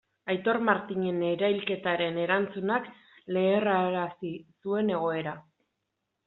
Aitor 0.33 0.57
Martinen 0.67 1.19
erailketaren 1.27 2.17
erantzunak 2.23 2.89
leherrarazi 3.37 4.33
zuen 4.65 4.91
egoera. 4.99 5.37